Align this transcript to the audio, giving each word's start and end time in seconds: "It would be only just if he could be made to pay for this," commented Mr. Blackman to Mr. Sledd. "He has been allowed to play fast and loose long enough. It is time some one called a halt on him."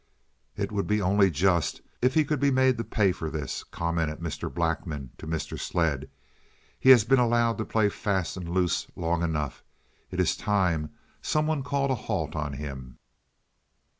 "It 0.57 0.71
would 0.71 0.87
be 0.87 0.99
only 0.99 1.29
just 1.29 1.79
if 2.01 2.15
he 2.15 2.25
could 2.25 2.39
be 2.39 2.49
made 2.49 2.79
to 2.79 2.83
pay 2.83 3.11
for 3.11 3.29
this," 3.29 3.63
commented 3.63 4.17
Mr. 4.17 4.51
Blackman 4.51 5.11
to 5.19 5.27
Mr. 5.27 5.59
Sledd. 5.59 6.09
"He 6.79 6.89
has 6.89 7.03
been 7.03 7.19
allowed 7.19 7.59
to 7.59 7.65
play 7.65 7.87
fast 7.87 8.35
and 8.35 8.49
loose 8.49 8.87
long 8.95 9.21
enough. 9.21 9.63
It 10.09 10.19
is 10.19 10.35
time 10.35 10.89
some 11.21 11.45
one 11.45 11.61
called 11.61 11.91
a 11.91 12.09
halt 12.09 12.35
on 12.35 12.53
him." 12.53 12.97